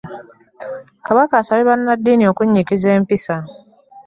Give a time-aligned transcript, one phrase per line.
[1.05, 3.35] Kabaka asabye banaddiini okunyikiza empisa.